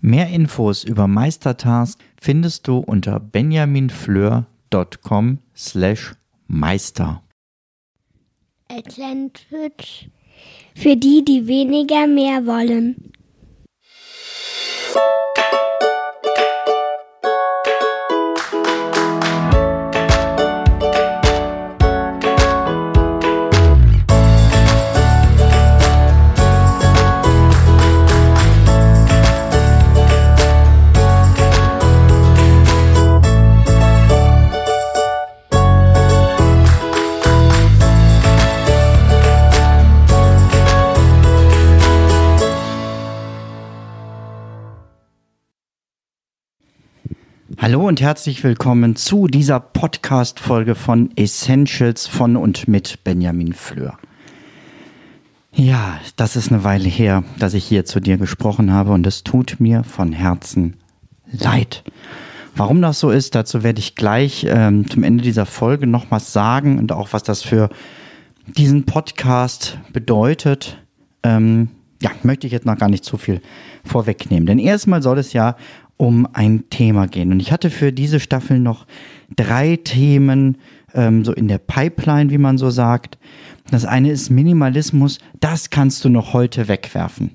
Mehr 0.00 0.28
Infos 0.28 0.84
über 0.84 1.06
Meistertask 1.06 1.98
findest 2.20 2.68
du 2.68 2.78
unter 2.78 3.20
benjaminfleur.com 3.20 5.38
slash 5.54 6.14
meister. 6.46 7.22
Atlantic 8.68 10.10
für 10.74 10.96
die, 10.96 11.24
die 11.24 11.46
weniger 11.46 12.06
mehr 12.06 12.46
wollen. 12.46 13.12
Hallo 47.68 47.88
und 47.88 48.00
herzlich 48.00 48.44
willkommen 48.44 48.94
zu 48.94 49.26
dieser 49.26 49.58
Podcast-Folge 49.58 50.76
von 50.76 51.10
Essentials 51.16 52.06
von 52.06 52.36
und 52.36 52.68
mit 52.68 53.02
Benjamin 53.02 53.54
Fleur. 53.54 53.98
Ja, 55.52 55.98
das 56.14 56.36
ist 56.36 56.52
eine 56.52 56.62
Weile 56.62 56.88
her, 56.88 57.24
dass 57.40 57.54
ich 57.54 57.64
hier 57.64 57.84
zu 57.84 57.98
dir 57.98 58.18
gesprochen 58.18 58.72
habe 58.72 58.92
und 58.92 59.04
es 59.04 59.24
tut 59.24 59.56
mir 59.58 59.82
von 59.82 60.12
Herzen 60.12 60.76
leid. 61.32 61.82
Warum 62.54 62.80
das 62.82 63.00
so 63.00 63.10
ist, 63.10 63.34
dazu 63.34 63.64
werde 63.64 63.80
ich 63.80 63.96
gleich 63.96 64.46
ähm, 64.48 64.88
zum 64.88 65.02
Ende 65.02 65.24
dieser 65.24 65.44
Folge 65.44 65.88
noch 65.88 66.06
was 66.08 66.32
sagen 66.32 66.78
und 66.78 66.92
auch 66.92 67.08
was 67.10 67.24
das 67.24 67.42
für 67.42 67.68
diesen 68.46 68.84
Podcast 68.84 69.80
bedeutet. 69.92 70.78
Ähm, 71.24 71.70
ja, 72.00 72.12
möchte 72.22 72.46
ich 72.46 72.52
jetzt 72.52 72.66
noch 72.66 72.78
gar 72.78 72.90
nicht 72.90 73.04
zu 73.04 73.16
viel 73.16 73.40
vorwegnehmen. 73.84 74.46
Denn 74.46 74.60
erstmal 74.60 75.02
soll 75.02 75.18
es 75.18 75.32
ja 75.32 75.56
um 75.96 76.28
ein 76.32 76.68
Thema 76.70 77.06
gehen. 77.06 77.32
Und 77.32 77.40
ich 77.40 77.52
hatte 77.52 77.70
für 77.70 77.92
diese 77.92 78.20
Staffel 78.20 78.58
noch 78.58 78.86
drei 79.34 79.76
Themen 79.76 80.58
ähm, 80.94 81.24
so 81.24 81.32
in 81.32 81.48
der 81.48 81.58
Pipeline, 81.58 82.30
wie 82.30 82.38
man 82.38 82.58
so 82.58 82.70
sagt. 82.70 83.18
Das 83.70 83.84
eine 83.84 84.10
ist 84.10 84.30
Minimalismus, 84.30 85.18
das 85.40 85.70
kannst 85.70 86.04
du 86.04 86.08
noch 86.08 86.32
heute 86.32 86.68
wegwerfen. 86.68 87.32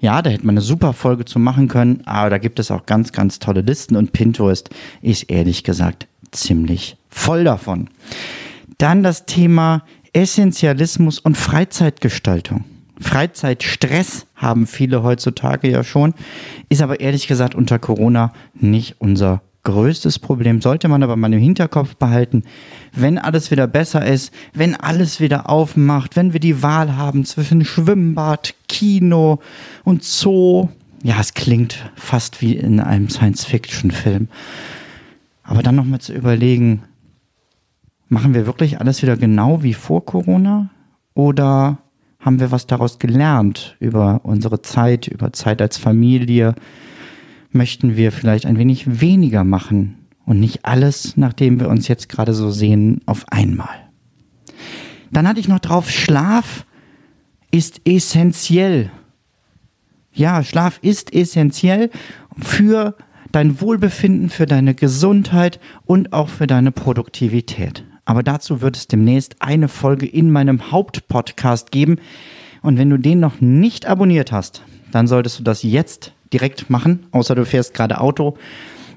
Ja, 0.00 0.22
da 0.22 0.30
hätte 0.30 0.46
man 0.46 0.54
eine 0.54 0.60
super 0.60 0.92
Folge 0.92 1.24
zu 1.24 1.38
machen 1.38 1.66
können, 1.66 2.02
aber 2.04 2.30
da 2.30 2.38
gibt 2.38 2.60
es 2.60 2.70
auch 2.70 2.86
ganz, 2.86 3.10
ganz 3.12 3.40
tolle 3.40 3.62
Listen 3.62 3.96
und 3.96 4.12
Pinterest 4.12 4.70
ist 5.02 5.24
ehrlich 5.24 5.64
gesagt 5.64 6.06
ziemlich 6.30 6.96
voll 7.08 7.44
davon. 7.44 7.88
Dann 8.76 9.02
das 9.02 9.26
Thema 9.26 9.82
Essentialismus 10.12 11.18
und 11.18 11.36
Freizeitgestaltung. 11.36 12.64
Freizeitstress 13.00 14.26
haben 14.34 14.66
viele 14.66 15.02
heutzutage 15.02 15.70
ja 15.70 15.84
schon, 15.84 16.14
ist 16.68 16.82
aber 16.82 17.00
ehrlich 17.00 17.26
gesagt 17.26 17.54
unter 17.54 17.78
Corona 17.78 18.32
nicht 18.54 18.96
unser 18.98 19.42
größtes 19.64 20.18
Problem. 20.18 20.60
Sollte 20.60 20.88
man 20.88 21.02
aber 21.02 21.16
mal 21.16 21.32
im 21.32 21.40
Hinterkopf 21.40 21.96
behalten, 21.96 22.44
wenn 22.92 23.18
alles 23.18 23.50
wieder 23.50 23.66
besser 23.66 24.06
ist, 24.06 24.32
wenn 24.54 24.74
alles 24.74 25.20
wieder 25.20 25.48
aufmacht, 25.48 26.16
wenn 26.16 26.32
wir 26.32 26.40
die 26.40 26.62
Wahl 26.62 26.96
haben 26.96 27.24
zwischen 27.24 27.64
Schwimmbad, 27.64 28.54
Kino 28.68 29.40
und 29.84 30.04
Zoo. 30.04 30.68
Ja, 31.02 31.20
es 31.20 31.34
klingt 31.34 31.90
fast 31.96 32.40
wie 32.40 32.56
in 32.56 32.80
einem 32.80 33.08
Science-Fiction-Film. 33.08 34.28
Aber 35.42 35.62
dann 35.62 35.76
nochmal 35.76 36.00
zu 36.00 36.12
überlegen, 36.12 36.82
machen 38.08 38.34
wir 38.34 38.46
wirklich 38.46 38.80
alles 38.80 39.02
wieder 39.02 39.16
genau 39.16 39.62
wie 39.62 39.74
vor 39.74 40.04
Corona? 40.04 40.70
Oder 41.14 41.78
haben 42.18 42.40
wir 42.40 42.50
was 42.50 42.66
daraus 42.66 42.98
gelernt 42.98 43.76
über 43.80 44.20
unsere 44.24 44.62
Zeit, 44.62 45.06
über 45.06 45.32
Zeit 45.32 45.62
als 45.62 45.78
Familie? 45.78 46.54
Möchten 47.50 47.96
wir 47.96 48.12
vielleicht 48.12 48.46
ein 48.46 48.58
wenig 48.58 49.00
weniger 49.00 49.44
machen 49.44 49.96
und 50.26 50.40
nicht 50.40 50.64
alles, 50.64 51.16
nachdem 51.16 51.60
wir 51.60 51.68
uns 51.68 51.88
jetzt 51.88 52.08
gerade 52.08 52.34
so 52.34 52.50
sehen, 52.50 53.00
auf 53.06 53.24
einmal? 53.30 53.88
Dann 55.10 55.26
hatte 55.26 55.40
ich 55.40 55.48
noch 55.48 55.60
drauf, 55.60 55.90
Schlaf 55.90 56.66
ist 57.50 57.80
essentiell. 57.86 58.90
Ja, 60.12 60.42
Schlaf 60.42 60.80
ist 60.82 61.14
essentiell 61.14 61.90
für 62.36 62.96
dein 63.32 63.60
Wohlbefinden, 63.60 64.28
für 64.30 64.46
deine 64.46 64.74
Gesundheit 64.74 65.60
und 65.86 66.12
auch 66.12 66.28
für 66.28 66.46
deine 66.46 66.72
Produktivität. 66.72 67.84
Aber 68.08 68.22
dazu 68.22 68.62
wird 68.62 68.74
es 68.74 68.88
demnächst 68.88 69.36
eine 69.40 69.68
Folge 69.68 70.06
in 70.06 70.30
meinem 70.30 70.72
Hauptpodcast 70.72 71.70
geben. 71.70 71.96
Und 72.62 72.78
wenn 72.78 72.88
du 72.88 72.96
den 72.96 73.20
noch 73.20 73.42
nicht 73.42 73.84
abonniert 73.84 74.32
hast, 74.32 74.62
dann 74.90 75.06
solltest 75.06 75.38
du 75.38 75.42
das 75.42 75.62
jetzt 75.62 76.14
direkt 76.32 76.70
machen, 76.70 77.06
außer 77.10 77.34
du 77.34 77.44
fährst 77.44 77.74
gerade 77.74 78.00
Auto. 78.00 78.38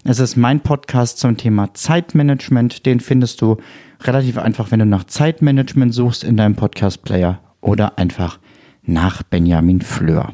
Es 0.05 0.19
ist 0.19 0.37
mein 0.37 0.61
Podcast 0.61 1.17
zum 1.17 1.35
Thema 1.35 1.73
Zeitmanagement. 1.73 2.85
Den 2.85 3.01
findest 3.01 3.41
du 3.41 3.57
relativ 3.99 4.37
einfach, 4.37 4.71
wenn 4.71 4.79
du 4.79 4.85
nach 4.85 5.03
Zeitmanagement 5.03 5.93
suchst 5.93 6.23
in 6.23 6.37
deinem 6.37 6.55
Podcast-Player 6.55 7.41
oder 7.59 7.97
einfach 7.97 8.39
nach 8.83 9.23
Benjamin 9.23 9.81
Fleur. 9.81 10.33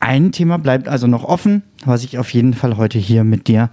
Ein 0.00 0.32
Thema 0.32 0.56
bleibt 0.56 0.88
also 0.88 1.06
noch 1.06 1.24
offen, 1.24 1.64
was 1.84 2.02
ich 2.02 2.16
auf 2.16 2.32
jeden 2.32 2.54
Fall 2.54 2.78
heute 2.78 2.98
hier 2.98 3.24
mit 3.24 3.46
dir 3.46 3.68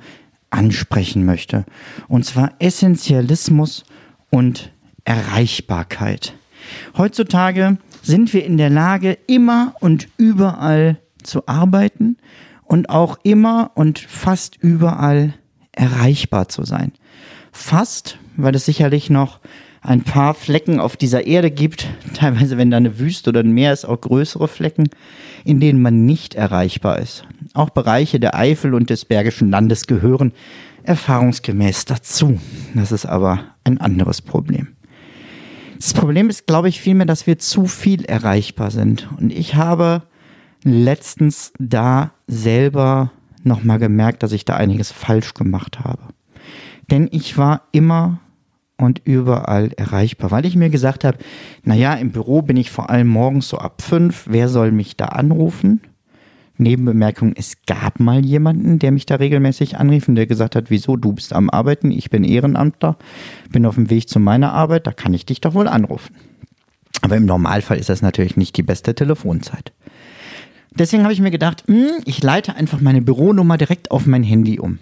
ansprechen 0.49 1.25
möchte. 1.25 1.65
Und 2.07 2.25
zwar 2.25 2.53
Essentialismus 2.59 3.83
und 4.29 4.71
Erreichbarkeit. 5.05 6.33
Heutzutage 6.97 7.77
sind 8.01 8.33
wir 8.33 8.45
in 8.45 8.57
der 8.57 8.69
Lage, 8.69 9.17
immer 9.27 9.73
und 9.79 10.07
überall 10.17 10.99
zu 11.23 11.47
arbeiten 11.47 12.17
und 12.63 12.89
auch 12.89 13.17
immer 13.23 13.71
und 13.75 13.99
fast 13.99 14.57
überall 14.57 15.33
erreichbar 15.71 16.49
zu 16.49 16.63
sein. 16.63 16.93
Fast, 17.51 18.17
weil 18.37 18.55
es 18.55 18.65
sicherlich 18.65 19.09
noch 19.09 19.39
ein 19.81 20.03
paar 20.03 20.33
Flecken 20.33 20.79
auf 20.79 20.97
dieser 20.97 21.25
Erde 21.25 21.51
gibt, 21.51 21.87
teilweise 22.13 22.57
wenn 22.57 22.71
da 22.71 22.77
eine 22.77 22.99
Wüste 22.99 23.29
oder 23.29 23.41
ein 23.41 23.51
Meer 23.51 23.73
ist, 23.73 23.85
auch 23.85 23.99
größere 23.99 24.47
Flecken, 24.47 24.89
in 25.45 25.59
denen 25.59 25.81
man 25.81 26.05
nicht 26.05 26.35
erreichbar 26.35 26.99
ist. 26.99 27.25
Auch 27.53 27.69
Bereiche 27.69 28.19
der 28.19 28.35
Eifel 28.35 28.73
und 28.73 28.89
des 28.89 29.05
Bergischen 29.05 29.49
Landes 29.49 29.87
gehören 29.87 30.33
erfahrungsgemäß 30.83 31.85
dazu. 31.85 32.39
Das 32.73 32.91
ist 32.91 33.05
aber 33.05 33.43
ein 33.63 33.79
anderes 33.79 34.21
Problem. 34.21 34.69
Das 35.77 35.93
Problem 35.93 36.29
ist, 36.29 36.45
glaube 36.45 36.67
ich, 36.67 36.81
vielmehr, 36.81 37.05
dass 37.05 37.25
wir 37.25 37.39
zu 37.39 37.65
viel 37.65 38.03
erreichbar 38.05 38.69
sind. 38.71 39.07
Und 39.17 39.31
ich 39.31 39.55
habe 39.55 40.03
letztens 40.63 41.53
da 41.57 42.11
selber 42.27 43.11
nochmal 43.43 43.79
gemerkt, 43.79 44.23
dass 44.23 44.33
ich 44.33 44.43
da 44.43 44.55
einiges 44.55 44.91
falsch 44.91 45.33
gemacht 45.33 45.79
habe. 45.79 46.01
Denn 46.91 47.07
ich 47.11 47.37
war 47.37 47.61
immer 47.71 48.19
und 48.79 49.01
überall 49.03 49.71
erreichbar, 49.77 50.31
weil 50.31 50.45
ich 50.45 50.55
mir 50.55 50.69
gesagt 50.69 51.03
habe, 51.03 51.17
naja, 51.63 51.93
im 51.95 52.11
Büro 52.11 52.41
bin 52.41 52.57
ich 52.57 52.71
vor 52.71 52.89
allem 52.89 53.07
morgens 53.07 53.49
so 53.49 53.57
ab 53.57 53.81
fünf, 53.81 54.25
wer 54.29 54.47
soll 54.47 54.71
mich 54.71 54.95
da 54.95 55.05
anrufen? 55.05 55.81
Nebenbemerkung, 56.57 57.33
es 57.35 57.57
gab 57.67 57.99
mal 57.99 58.25
jemanden, 58.25 58.79
der 58.79 58.91
mich 58.91 59.05
da 59.05 59.15
regelmäßig 59.15 59.77
anrief 59.77 60.07
und 60.07 60.15
der 60.15 60.27
gesagt 60.27 60.55
hat, 60.55 60.69
wieso, 60.69 60.97
du 60.97 61.13
bist 61.13 61.33
am 61.33 61.49
Arbeiten, 61.49 61.91
ich 61.91 62.09
bin 62.09 62.23
Ehrenamtler, 62.23 62.97
bin 63.51 63.65
auf 63.65 63.75
dem 63.75 63.89
Weg 63.89 64.09
zu 64.09 64.19
meiner 64.19 64.53
Arbeit, 64.53 64.87
da 64.87 64.91
kann 64.91 65.13
ich 65.13 65.25
dich 65.25 65.39
doch 65.39 65.53
wohl 65.53 65.67
anrufen. 65.67 66.15
Aber 67.01 67.15
im 67.15 67.25
Normalfall 67.25 67.77
ist 67.77 67.89
das 67.89 68.01
natürlich 68.01 68.35
nicht 68.35 68.57
die 68.57 68.63
beste 68.63 68.93
Telefonzeit. 68.93 69.71
Deswegen 70.71 71.03
habe 71.03 71.13
ich 71.13 71.21
mir 71.21 71.31
gedacht, 71.31 71.63
hm, 71.67 72.01
ich 72.05 72.21
leite 72.21 72.55
einfach 72.55 72.81
meine 72.81 73.01
Büronummer 73.01 73.57
direkt 73.57 73.91
auf 73.91 74.05
mein 74.05 74.23
Handy 74.23 74.59
um. 74.59 74.79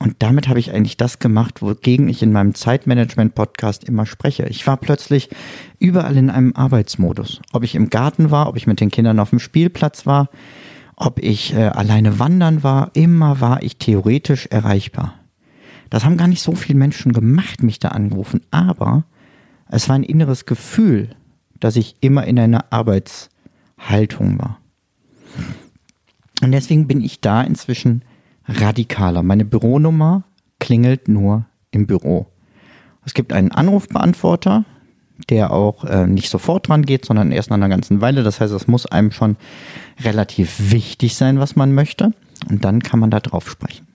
Und 0.00 0.16
damit 0.20 0.48
habe 0.48 0.60
ich 0.60 0.72
eigentlich 0.72 0.96
das 0.96 1.18
gemacht, 1.18 1.60
wogegen 1.60 2.08
ich 2.08 2.22
in 2.22 2.30
meinem 2.30 2.54
Zeitmanagement-Podcast 2.54 3.82
immer 3.82 4.06
spreche. 4.06 4.46
Ich 4.46 4.64
war 4.66 4.76
plötzlich 4.76 5.28
überall 5.80 6.16
in 6.16 6.30
einem 6.30 6.54
Arbeitsmodus. 6.54 7.40
Ob 7.52 7.64
ich 7.64 7.74
im 7.74 7.90
Garten 7.90 8.30
war, 8.30 8.48
ob 8.48 8.56
ich 8.56 8.68
mit 8.68 8.80
den 8.80 8.92
Kindern 8.92 9.18
auf 9.18 9.30
dem 9.30 9.40
Spielplatz 9.40 10.06
war, 10.06 10.30
ob 10.94 11.18
ich 11.18 11.52
äh, 11.52 11.66
alleine 11.66 12.20
wandern 12.20 12.62
war, 12.62 12.90
immer 12.94 13.40
war 13.40 13.62
ich 13.62 13.78
theoretisch 13.78 14.46
erreichbar. 14.46 15.14
Das 15.90 16.04
haben 16.04 16.16
gar 16.16 16.28
nicht 16.28 16.42
so 16.42 16.54
viele 16.54 16.78
Menschen 16.78 17.12
gemacht, 17.12 17.62
mich 17.62 17.78
da 17.80 17.88
angerufen, 17.88 18.42
aber 18.50 19.04
es 19.68 19.88
war 19.88 19.96
ein 19.96 20.02
inneres 20.02 20.46
Gefühl, 20.46 21.10
dass 21.60 21.76
ich 21.76 21.96
immer 22.00 22.24
in 22.24 22.38
einer 22.38 22.72
Arbeitshaltung 22.72 24.38
war. 24.38 24.60
Und 26.40 26.52
deswegen 26.52 26.86
bin 26.86 27.00
ich 27.00 27.20
da 27.20 27.42
inzwischen 27.42 28.02
radikaler. 28.48 29.22
Meine 29.22 29.44
Büronummer 29.44 30.24
klingelt 30.58 31.08
nur 31.08 31.46
im 31.70 31.86
Büro. 31.86 32.26
Es 33.04 33.14
gibt 33.14 33.32
einen 33.32 33.52
Anrufbeantworter, 33.52 34.64
der 35.28 35.52
auch 35.52 35.84
äh, 35.84 36.06
nicht 36.06 36.30
sofort 36.30 36.68
dran 36.68 36.84
geht, 36.84 37.04
sondern 37.04 37.32
erst 37.32 37.50
nach 37.50 37.56
einer 37.56 37.68
ganzen 37.68 38.00
Weile. 38.00 38.22
Das 38.22 38.40
heißt, 38.40 38.52
es 38.52 38.68
muss 38.68 38.86
einem 38.86 39.12
schon 39.12 39.36
relativ 40.00 40.70
wichtig 40.70 41.16
sein, 41.16 41.38
was 41.38 41.56
man 41.56 41.72
möchte. 41.72 42.12
Und 42.48 42.64
dann 42.64 42.82
kann 42.82 43.00
man 43.00 43.10
da 43.10 43.20
drauf 43.20 43.50
sprechen. 43.50 43.86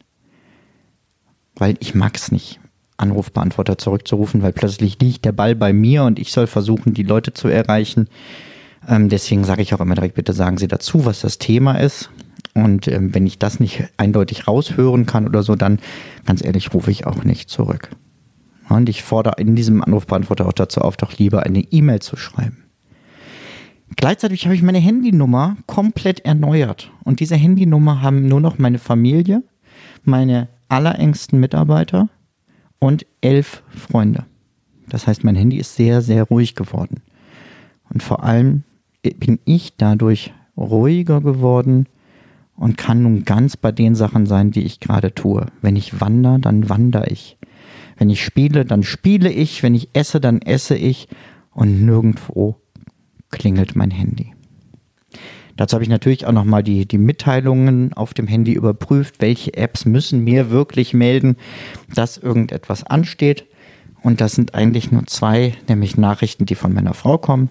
Weil 1.55 1.75
ich 1.79 1.95
mag 1.95 2.15
es 2.15 2.31
nicht, 2.31 2.59
Anrufbeantworter 2.97 3.77
zurückzurufen, 3.77 4.41
weil 4.41 4.53
plötzlich 4.53 4.99
liegt 4.99 5.25
der 5.25 5.31
Ball 5.31 5.55
bei 5.55 5.73
mir 5.73 6.03
und 6.03 6.19
ich 6.19 6.31
soll 6.31 6.47
versuchen, 6.47 6.93
die 6.93 7.03
Leute 7.03 7.33
zu 7.33 7.47
erreichen. 7.47 8.07
Ähm, 8.87 9.09
deswegen 9.09 9.43
sage 9.43 9.61
ich 9.61 9.73
auch 9.73 9.79
immer 9.79 9.95
direkt, 9.95 10.15
bitte 10.15 10.33
sagen 10.33 10.57
Sie 10.57 10.67
dazu, 10.67 11.05
was 11.05 11.21
das 11.21 11.37
Thema 11.37 11.75
ist. 11.75 12.09
Und 12.53 12.87
ähm, 12.87 13.13
wenn 13.15 13.25
ich 13.25 13.39
das 13.39 13.59
nicht 13.59 13.83
eindeutig 13.97 14.47
raushören 14.47 15.05
kann 15.05 15.27
oder 15.27 15.43
so, 15.43 15.55
dann 15.55 15.79
ganz 16.25 16.43
ehrlich 16.43 16.73
rufe 16.73 16.91
ich 16.91 17.07
auch 17.07 17.23
nicht 17.23 17.49
zurück. 17.49 17.89
Und 18.69 18.89
ich 18.89 19.03
fordere 19.03 19.35
in 19.37 19.55
diesem 19.55 19.83
Anrufbeantworter 19.83 20.47
auch 20.47 20.53
dazu 20.53 20.81
auf, 20.81 20.97
doch 20.97 21.17
lieber 21.17 21.43
eine 21.43 21.59
E-Mail 21.59 21.99
zu 21.99 22.15
schreiben. 22.15 22.63
Gleichzeitig 23.95 24.45
habe 24.45 24.55
ich 24.55 24.63
meine 24.63 24.79
Handynummer 24.79 25.57
komplett 25.67 26.21
erneuert. 26.21 26.91
Und 27.03 27.19
diese 27.19 27.35
Handynummer 27.35 28.01
haben 28.01 28.27
nur 28.27 28.41
noch 28.41 28.57
meine 28.57 28.79
Familie, 28.79 29.43
meine 30.03 30.47
allerengsten 30.69 31.39
Mitarbeiter 31.39 32.09
und 32.79 33.05
elf 33.21 33.63
Freunde. 33.69 34.25
Das 34.89 35.07
heißt, 35.07 35.23
mein 35.23 35.35
Handy 35.35 35.57
ist 35.57 35.75
sehr, 35.75 36.01
sehr 36.01 36.23
ruhig 36.23 36.55
geworden. 36.55 37.01
Und 37.93 38.01
vor 38.01 38.23
allem 38.23 38.63
bin 39.01 39.39
ich 39.45 39.75
dadurch 39.77 40.33
ruhiger 40.57 41.21
geworden 41.21 41.87
und 42.55 42.77
kann 42.77 43.03
nun 43.03 43.25
ganz 43.25 43.57
bei 43.57 43.71
den 43.71 43.95
Sachen 43.95 44.25
sein, 44.25 44.51
die 44.51 44.63
ich 44.63 44.79
gerade 44.79 45.13
tue. 45.13 45.47
Wenn 45.61 45.75
ich 45.75 45.99
wandere, 45.99 46.39
dann 46.39 46.69
wandere 46.69 47.07
ich. 47.07 47.37
Wenn 47.97 48.09
ich 48.09 48.23
spiele, 48.23 48.65
dann 48.65 48.83
spiele 48.83 49.31
ich. 49.31 49.63
Wenn 49.63 49.75
ich 49.75 49.89
esse, 49.93 50.19
dann 50.19 50.41
esse 50.41 50.75
ich. 50.75 51.07
Und 51.51 51.85
nirgendwo 51.85 52.57
klingelt 53.29 53.75
mein 53.75 53.91
Handy. 53.91 54.33
Dazu 55.55 55.75
habe 55.75 55.83
ich 55.83 55.89
natürlich 55.89 56.25
auch 56.25 56.31
nochmal 56.31 56.63
die, 56.63 56.87
die 56.87 56.97
Mitteilungen 56.97 57.93
auf 57.93 58.15
dem 58.15 58.27
Handy 58.27 58.53
überprüft, 58.53 59.15
welche 59.19 59.53
Apps 59.53 59.85
müssen 59.85 60.23
mir 60.23 60.49
wirklich 60.49 60.95
melden, 60.95 61.35
dass 61.93 62.17
irgendetwas 62.17 62.83
ansteht. 62.83 63.45
Und 64.01 64.19
das 64.19 64.33
sind 64.33 64.55
eigentlich 64.55 64.91
nur 64.91 65.05
zwei, 65.05 65.53
nämlich 65.69 65.95
Nachrichten, 65.95 66.45
die 66.45 66.55
von 66.55 66.73
meiner 66.73 66.95
Frau 66.95 67.17
kommen 67.17 67.49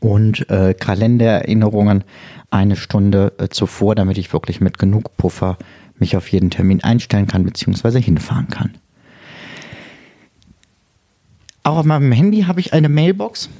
und 0.00 0.48
äh, 0.50 0.74
Kalendererinnerungen 0.74 2.04
eine 2.50 2.76
Stunde 2.76 3.32
äh, 3.38 3.48
zuvor, 3.48 3.94
damit 3.94 4.18
ich 4.18 4.32
wirklich 4.32 4.60
mit 4.60 4.78
genug 4.78 5.16
Puffer 5.16 5.58
mich 5.98 6.16
auf 6.16 6.28
jeden 6.30 6.50
Termin 6.50 6.82
einstellen 6.82 7.26
kann 7.26 7.44
bzw. 7.44 8.00
hinfahren 8.00 8.48
kann. 8.48 8.74
Auch 11.62 11.78
auf 11.78 11.84
meinem 11.84 12.12
Handy 12.12 12.42
habe 12.42 12.60
ich 12.60 12.72
eine 12.72 12.88
Mailbox 12.88 13.50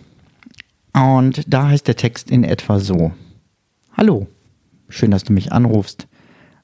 und 0.95 1.43
da 1.47 1.69
heißt 1.69 1.87
der 1.87 1.97
Text 1.97 2.31
in 2.31 2.45
etwa 2.45 2.79
so. 2.79 3.13
Hallo, 3.97 4.29
schön, 4.89 5.11
dass 5.11 5.25
du 5.25 5.33
mich 5.33 5.53
anrufst. 5.53 6.07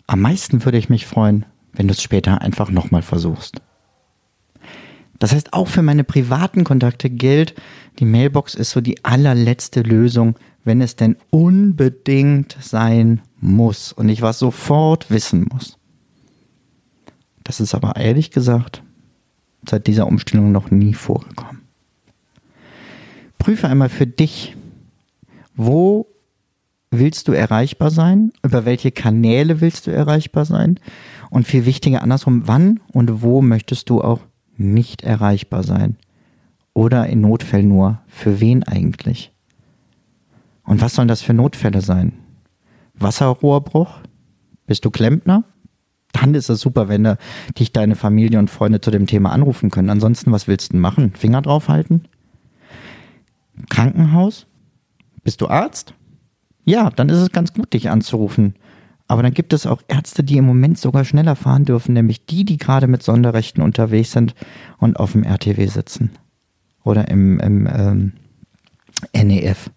Am 0.06 0.20
meisten 0.20 0.64
würde 0.64 0.78
ich 0.78 0.88
mich 0.88 1.06
freuen, 1.06 1.44
wenn 1.72 1.88
du 1.88 1.92
es 1.92 2.02
später 2.02 2.40
einfach 2.40 2.70
nochmal 2.70 3.02
versuchst. 3.02 3.60
Das 5.24 5.32
heißt, 5.32 5.54
auch 5.54 5.68
für 5.68 5.80
meine 5.80 6.04
privaten 6.04 6.64
Kontakte 6.64 7.08
gilt, 7.08 7.54
die 7.98 8.04
Mailbox 8.04 8.54
ist 8.54 8.72
so 8.72 8.82
die 8.82 9.06
allerletzte 9.06 9.80
Lösung, 9.80 10.38
wenn 10.64 10.82
es 10.82 10.96
denn 10.96 11.16
unbedingt 11.30 12.58
sein 12.60 13.22
muss 13.40 13.90
und 13.90 14.10
ich 14.10 14.20
was 14.20 14.38
sofort 14.38 15.10
wissen 15.10 15.48
muss. 15.50 15.78
Das 17.42 17.58
ist 17.58 17.74
aber 17.74 17.96
ehrlich 17.96 18.32
gesagt 18.32 18.82
seit 19.66 19.86
dieser 19.86 20.08
Umstellung 20.08 20.52
noch 20.52 20.70
nie 20.70 20.92
vorgekommen. 20.92 21.62
Prüfe 23.38 23.66
einmal 23.66 23.88
für 23.88 24.06
dich, 24.06 24.58
wo 25.54 26.06
willst 26.90 27.28
du 27.28 27.32
erreichbar 27.32 27.90
sein, 27.90 28.30
über 28.42 28.66
welche 28.66 28.92
Kanäle 28.92 29.62
willst 29.62 29.86
du 29.86 29.90
erreichbar 29.90 30.44
sein 30.44 30.78
und 31.30 31.46
viel 31.46 31.64
wichtiger 31.64 32.02
andersrum, 32.02 32.42
wann 32.44 32.80
und 32.92 33.22
wo 33.22 33.40
möchtest 33.40 33.88
du 33.88 34.02
auch 34.02 34.20
nicht 34.56 35.02
erreichbar 35.02 35.62
sein 35.62 35.96
oder 36.72 37.06
in 37.06 37.20
Notfällen 37.20 37.68
nur, 37.68 38.00
für 38.06 38.40
wen 38.40 38.62
eigentlich? 38.62 39.32
Und 40.64 40.80
was 40.80 40.94
sollen 40.94 41.08
das 41.08 41.22
für 41.22 41.34
Notfälle 41.34 41.80
sein? 41.80 42.12
Wasserrohrbruch? 42.94 44.00
Bist 44.66 44.84
du 44.84 44.90
Klempner? 44.90 45.44
dann 46.14 46.34
ist 46.34 46.48
es 46.48 46.60
super, 46.60 46.88
wenn 46.88 47.16
dich 47.58 47.72
deine 47.72 47.96
Familie 47.96 48.38
und 48.38 48.48
Freunde 48.48 48.80
zu 48.80 48.90
dem 48.90 49.06
Thema 49.06 49.32
anrufen 49.32 49.70
können. 49.70 49.90
Ansonsten, 49.90 50.32
was 50.32 50.48
willst 50.48 50.72
du 50.72 50.76
machen? 50.76 51.12
Finger 51.16 51.42
draufhalten? 51.42 52.08
Krankenhaus? 53.68 54.46
Bist 55.22 55.40
du 55.40 55.48
Arzt? 55.48 55.94
Ja, 56.64 56.90
dann 56.90 57.08
ist 57.08 57.18
es 57.18 57.30
ganz 57.30 57.52
gut, 57.52 57.72
dich 57.74 57.90
anzurufen. 57.90 58.54
Aber 59.14 59.22
dann 59.22 59.32
gibt 59.32 59.52
es 59.52 59.64
auch 59.64 59.80
Ärzte, 59.86 60.24
die 60.24 60.38
im 60.38 60.44
Moment 60.44 60.76
sogar 60.76 61.04
schneller 61.04 61.36
fahren 61.36 61.64
dürfen, 61.64 61.92
nämlich 61.92 62.26
die, 62.26 62.44
die 62.44 62.56
gerade 62.56 62.88
mit 62.88 63.04
Sonderrechten 63.04 63.62
unterwegs 63.62 64.10
sind 64.10 64.34
und 64.78 64.98
auf 64.98 65.12
dem 65.12 65.22
RTW 65.22 65.66
sitzen. 65.66 66.10
Oder 66.82 67.06
im, 67.06 67.38
im 67.38 67.68
ähm, 67.72 68.12
NEF. 69.12 69.70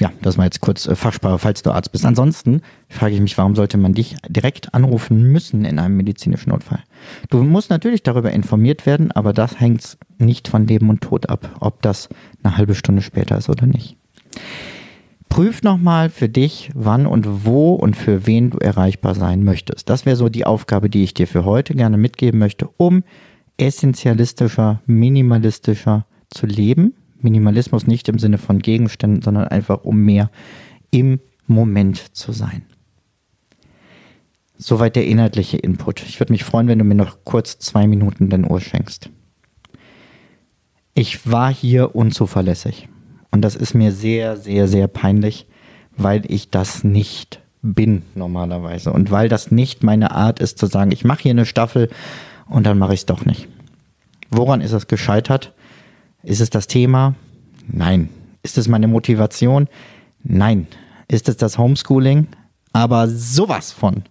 Ja, 0.00 0.10
das 0.22 0.38
war 0.38 0.46
jetzt 0.46 0.62
kurz 0.62 0.86
äh, 0.86 0.96
Fachsprache, 0.96 1.38
falls 1.38 1.62
du 1.62 1.70
Arzt 1.70 1.92
bist. 1.92 2.06
Ansonsten 2.06 2.62
frage 2.88 3.14
ich 3.14 3.20
mich, 3.20 3.36
warum 3.36 3.54
sollte 3.54 3.76
man 3.76 3.92
dich 3.92 4.16
direkt 4.26 4.72
anrufen 4.72 5.30
müssen 5.30 5.66
in 5.66 5.78
einem 5.78 5.98
medizinischen 5.98 6.48
Notfall? 6.48 6.82
Du 7.28 7.42
musst 7.42 7.68
natürlich 7.68 8.02
darüber 8.02 8.30
informiert 8.30 8.86
werden, 8.86 9.12
aber 9.12 9.34
das 9.34 9.60
hängt 9.60 9.98
nicht 10.16 10.48
von 10.48 10.66
Leben 10.66 10.88
und 10.88 11.02
Tod 11.02 11.28
ab, 11.28 11.58
ob 11.60 11.82
das 11.82 12.08
eine 12.42 12.56
halbe 12.56 12.74
Stunde 12.74 13.02
später 13.02 13.36
ist 13.36 13.50
oder 13.50 13.66
nicht. 13.66 13.98
Prüf 15.30 15.62
nochmal 15.62 16.10
für 16.10 16.28
dich, 16.28 16.70
wann 16.74 17.06
und 17.06 17.46
wo 17.46 17.72
und 17.72 17.96
für 17.96 18.26
wen 18.26 18.50
du 18.50 18.58
erreichbar 18.58 19.14
sein 19.14 19.42
möchtest. 19.42 19.88
Das 19.88 20.04
wäre 20.04 20.16
so 20.16 20.28
die 20.28 20.44
Aufgabe, 20.44 20.90
die 20.90 21.02
ich 21.02 21.14
dir 21.14 21.26
für 21.26 21.46
heute 21.46 21.74
gerne 21.74 21.96
mitgeben 21.96 22.38
möchte, 22.38 22.68
um 22.76 23.02
essentialistischer, 23.56 24.82
minimalistischer 24.86 26.04
zu 26.28 26.46
leben 26.46 26.92
Minimalismus 27.22 27.86
nicht 27.86 28.08
im 28.08 28.18
Sinne 28.18 28.38
von 28.38 28.58
Gegenständen, 28.58 29.22
sondern 29.22 29.48
einfach 29.48 29.84
um 29.84 29.98
mehr 29.98 30.30
im 30.90 31.20
Moment 31.46 32.16
zu 32.16 32.32
sein. 32.32 32.62
Soweit 34.56 34.96
der 34.96 35.06
inhaltliche 35.06 35.56
Input. 35.56 36.02
Ich 36.02 36.20
würde 36.20 36.32
mich 36.32 36.44
freuen, 36.44 36.68
wenn 36.68 36.78
du 36.78 36.84
mir 36.84 36.94
noch 36.94 37.24
kurz 37.24 37.58
zwei 37.58 37.86
Minuten 37.86 38.28
dein 38.28 38.44
Ohr 38.44 38.60
schenkst. 38.60 39.10
Ich 40.94 41.30
war 41.30 41.52
hier 41.52 41.94
unzuverlässig. 41.94 42.89
Und 43.30 43.42
das 43.42 43.56
ist 43.56 43.74
mir 43.74 43.92
sehr, 43.92 44.36
sehr, 44.36 44.68
sehr 44.68 44.88
peinlich, 44.88 45.46
weil 45.96 46.22
ich 46.30 46.50
das 46.50 46.84
nicht 46.84 47.40
bin 47.62 48.02
normalerweise. 48.14 48.92
Und 48.92 49.10
weil 49.10 49.28
das 49.28 49.50
nicht 49.50 49.82
meine 49.82 50.12
Art 50.12 50.40
ist 50.40 50.58
zu 50.58 50.66
sagen, 50.66 50.92
ich 50.92 51.04
mache 51.04 51.22
hier 51.22 51.30
eine 51.30 51.46
Staffel 51.46 51.90
und 52.48 52.66
dann 52.66 52.78
mache 52.78 52.94
ich 52.94 53.00
es 53.00 53.06
doch 53.06 53.24
nicht. 53.24 53.48
Woran 54.30 54.60
ist 54.60 54.72
es 54.72 54.86
gescheitert? 54.86 55.52
Ist 56.22 56.40
es 56.40 56.50
das 56.50 56.66
Thema? 56.66 57.14
Nein. 57.66 58.08
Ist 58.42 58.58
es 58.58 58.68
meine 58.68 58.88
Motivation? 58.88 59.68
Nein. 60.22 60.66
Ist 61.08 61.28
es 61.28 61.36
das 61.36 61.58
Homeschooling? 61.58 62.28
Aber 62.72 63.08
sowas 63.08 63.72
von. 63.72 64.04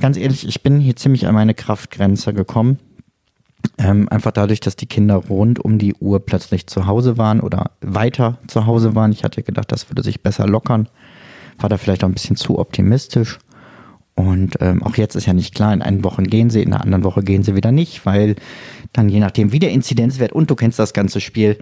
Ganz 0.00 0.16
ehrlich, 0.16 0.46
ich 0.46 0.62
bin 0.62 0.80
hier 0.80 0.96
ziemlich 0.96 1.26
an 1.26 1.34
meine 1.34 1.54
Kraftgrenze 1.54 2.34
gekommen. 2.34 2.78
Ähm, 3.78 4.08
einfach 4.08 4.32
dadurch, 4.32 4.60
dass 4.60 4.76
die 4.76 4.86
Kinder 4.86 5.16
rund 5.16 5.58
um 5.58 5.78
die 5.78 5.94
Uhr 5.94 6.24
plötzlich 6.24 6.66
zu 6.66 6.86
Hause 6.86 7.18
waren 7.18 7.40
oder 7.40 7.70
weiter 7.80 8.38
zu 8.46 8.66
Hause 8.66 8.94
waren. 8.94 9.12
Ich 9.12 9.24
hatte 9.24 9.42
gedacht, 9.42 9.72
das 9.72 9.90
würde 9.90 10.02
sich 10.02 10.22
besser 10.22 10.46
lockern. 10.46 10.88
War 11.58 11.68
da 11.68 11.78
vielleicht 11.78 12.04
auch 12.04 12.08
ein 12.08 12.14
bisschen 12.14 12.36
zu 12.36 12.58
optimistisch. 12.58 13.38
Und 14.14 14.56
ähm, 14.60 14.82
auch 14.82 14.96
jetzt 14.96 15.14
ist 15.14 15.26
ja 15.26 15.34
nicht 15.34 15.54
klar, 15.54 15.74
in 15.74 15.82
einer 15.82 16.02
Woche 16.02 16.22
gehen 16.22 16.48
sie, 16.48 16.62
in 16.62 16.70
der 16.70 16.80
anderen 16.80 17.04
Woche 17.04 17.22
gehen 17.22 17.42
sie 17.42 17.54
wieder 17.54 17.70
nicht, 17.70 18.06
weil 18.06 18.36
dann 18.94 19.10
je 19.10 19.20
nachdem 19.20 19.52
wie 19.52 19.58
der 19.58 19.72
Inzidenzwert 19.72 20.32
und 20.32 20.50
du 20.50 20.54
kennst 20.54 20.78
das 20.78 20.94
ganze 20.94 21.20
Spiel. 21.20 21.58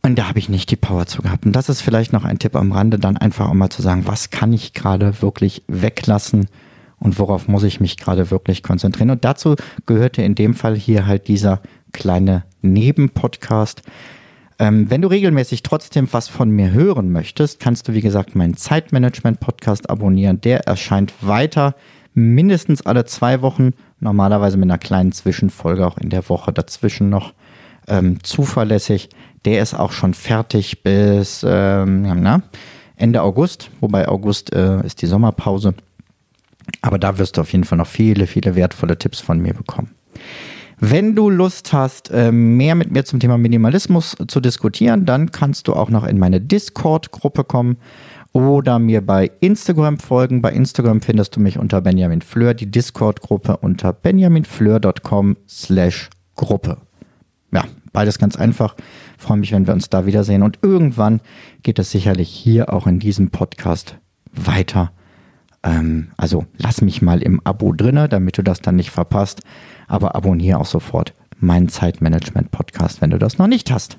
Und 0.00 0.18
da 0.18 0.28
habe 0.28 0.38
ich 0.38 0.48
nicht 0.48 0.70
die 0.70 0.76
Power 0.76 1.06
zu 1.06 1.22
gehabt. 1.22 1.46
Und 1.46 1.52
das 1.52 1.68
ist 1.68 1.82
vielleicht 1.82 2.12
noch 2.12 2.24
ein 2.24 2.38
Tipp 2.38 2.56
am 2.56 2.72
Rande, 2.72 2.98
dann 2.98 3.16
einfach 3.16 3.48
auch 3.48 3.54
mal 3.54 3.70
zu 3.70 3.82
sagen, 3.82 4.06
was 4.06 4.30
kann 4.30 4.52
ich 4.52 4.72
gerade 4.72 5.22
wirklich 5.22 5.62
weglassen 5.68 6.48
und 7.02 7.18
worauf 7.18 7.48
muss 7.48 7.64
ich 7.64 7.80
mich 7.80 7.96
gerade 7.96 8.30
wirklich 8.30 8.62
konzentrieren. 8.62 9.10
Und 9.10 9.24
dazu 9.24 9.56
gehörte 9.86 10.22
in 10.22 10.34
dem 10.34 10.54
Fall 10.54 10.76
hier 10.76 11.06
halt 11.06 11.28
dieser 11.28 11.60
kleine 11.92 12.44
Nebenpodcast, 12.62 13.82
Ähm, 14.58 14.90
wenn 14.90 15.02
du 15.02 15.08
regelmäßig 15.08 15.62
trotzdem 15.64 16.06
was 16.12 16.28
von 16.28 16.48
mir 16.50 16.70
hören 16.70 17.10
möchtest, 17.10 17.58
kannst 17.58 17.88
du, 17.88 17.94
wie 17.94 18.00
gesagt, 18.00 18.36
meinen 18.36 18.56
Zeitmanagement-Podcast 18.56 19.90
abonnieren. 19.90 20.40
Der 20.40 20.68
erscheint 20.68 21.12
weiter 21.20 21.74
mindestens 22.14 22.82
alle 22.86 23.04
zwei 23.04 23.42
Wochen, 23.42 23.70
normalerweise 23.98 24.56
mit 24.58 24.70
einer 24.70 24.78
kleinen 24.78 25.10
Zwischenfolge 25.10 25.84
auch 25.84 25.98
in 25.98 26.10
der 26.10 26.28
Woche 26.28 26.52
dazwischen 26.52 27.08
noch 27.08 27.32
ähm, 27.88 28.22
zuverlässig. 28.22 29.08
Der 29.44 29.62
ist 29.62 29.74
auch 29.74 29.90
schon 29.90 30.14
fertig 30.14 30.84
bis 30.84 31.44
ähm, 31.44 32.02
na, 32.22 32.42
Ende 32.94 33.22
August, 33.22 33.70
wobei 33.80 34.06
August 34.06 34.52
äh, 34.52 34.86
ist 34.86 35.02
die 35.02 35.06
Sommerpause. 35.06 35.74
Aber 36.80 36.98
da 36.98 37.18
wirst 37.18 37.36
du 37.36 37.40
auf 37.40 37.52
jeden 37.52 37.64
Fall 37.64 37.78
noch 37.78 37.86
viele, 37.86 38.26
viele 38.26 38.54
wertvolle 38.54 38.98
Tipps 38.98 39.20
von 39.20 39.38
mir 39.38 39.54
bekommen. 39.54 39.90
Wenn 40.84 41.14
du 41.14 41.30
Lust 41.30 41.72
hast, 41.72 42.10
äh, 42.10 42.32
mehr 42.32 42.74
mit 42.74 42.90
mir 42.90 43.04
zum 43.04 43.20
Thema 43.20 43.38
Minimalismus 43.38 44.16
zu 44.26 44.40
diskutieren, 44.40 45.06
dann 45.06 45.30
kannst 45.30 45.68
du 45.68 45.74
auch 45.74 45.90
noch 45.90 46.04
in 46.04 46.18
meine 46.18 46.40
Discord-Gruppe 46.40 47.44
kommen 47.44 47.76
oder 48.32 48.80
mir 48.80 49.00
bei 49.06 49.30
Instagram 49.38 49.98
folgen. 49.98 50.42
Bei 50.42 50.52
Instagram 50.52 51.00
findest 51.00 51.36
du 51.36 51.40
mich 51.40 51.58
unter 51.58 51.80
Benjamin 51.82 52.20
Fleur, 52.20 52.54
die 52.54 52.70
Discord-Gruppe 52.70 53.58
unter 53.58 53.92
benjaminfleur.com 53.92 55.36
slash 55.48 56.10
Gruppe. 56.34 56.78
Ja, 57.52 57.64
beides 57.92 58.18
ganz 58.18 58.36
einfach. 58.36 58.74
freue 59.18 59.36
mich, 59.36 59.52
wenn 59.52 59.66
wir 59.66 59.74
uns 59.74 59.88
da 59.88 60.06
wiedersehen. 60.06 60.42
Und 60.42 60.58
irgendwann 60.62 61.20
geht 61.62 61.78
es 61.78 61.92
sicherlich 61.92 62.28
hier 62.28 62.72
auch 62.72 62.88
in 62.88 62.98
diesem 62.98 63.30
Podcast 63.30 63.98
weiter. 64.32 64.90
Ähm, 65.62 66.08
also 66.16 66.46
lass 66.58 66.80
mich 66.80 67.02
mal 67.02 67.22
im 67.22 67.40
Abo 67.44 67.72
drinne, 67.72 68.08
damit 68.08 68.38
du 68.38 68.42
das 68.42 68.60
dann 68.60 68.76
nicht 68.76 68.90
verpasst 68.90 69.42
aber 69.92 70.14
abonniere 70.14 70.58
auch 70.58 70.66
sofort 70.66 71.12
meinen 71.38 71.68
Zeitmanagement-Podcast, 71.68 73.02
wenn 73.02 73.10
du 73.10 73.18
das 73.18 73.36
noch 73.36 73.46
nicht 73.46 73.70
hast. 73.70 73.98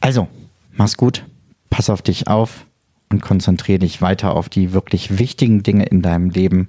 Also, 0.00 0.28
mach's 0.72 0.96
gut, 0.96 1.26
pass 1.68 1.90
auf 1.90 2.00
dich 2.00 2.26
auf 2.26 2.64
und 3.10 3.20
konzentriere 3.20 3.80
dich 3.80 4.00
weiter 4.00 4.34
auf 4.34 4.48
die 4.48 4.72
wirklich 4.72 5.18
wichtigen 5.18 5.62
Dinge 5.62 5.84
in 5.84 6.00
deinem 6.00 6.30
Leben, 6.30 6.68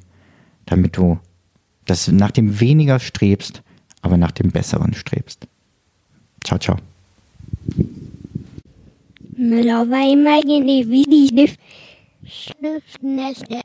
damit 0.65 0.97
du 0.97 1.17
das 1.85 2.09
nach 2.09 2.31
dem 2.31 2.59
weniger 2.59 2.99
strebst, 2.99 3.61
aber 4.01 4.17
nach 4.17 4.31
dem 4.31 4.51
Besseren 4.51 4.93
strebst. 4.93 5.47
Ciao, 6.43 6.59
ciao. 6.59 6.75
Müller 9.37 9.89
war 9.89 10.11
immer 10.11 10.41
wie 10.43 11.03
die 11.03 11.55
Schnüffelnächte. 12.27 13.61